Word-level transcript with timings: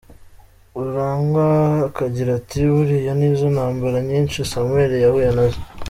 Rurangwa 0.83 1.45
akagira 1.89 2.29
ati: 2.39 2.57
“Buriya 2.73 3.13
nizo 3.19 3.47
ntambara 3.55 3.97
nyinshi 4.09 4.37
Samuel 4.51 4.91
yahuye 5.05 5.29
nazo.” 5.37 5.61